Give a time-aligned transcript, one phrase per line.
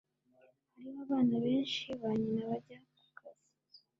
[0.75, 3.81] hariho abana benshi ba nyina bajya kukazi